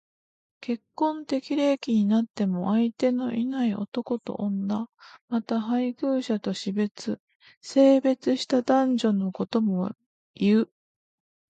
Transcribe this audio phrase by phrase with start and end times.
[0.61, 4.89] 結婚適齢期になっても相手のいない男と女。
[5.29, 7.21] また、配偶者と死別、
[7.61, 9.91] 生別した男女のことも
[10.33, 10.71] 言う。